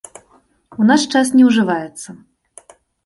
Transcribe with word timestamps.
У 0.79 0.87
наш 0.91 1.05
час 1.15 1.25
не 1.41 1.45
ўжываецца. 1.49 2.09